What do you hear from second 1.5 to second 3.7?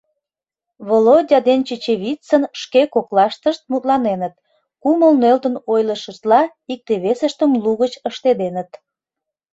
Чечевицын шке коклаштышт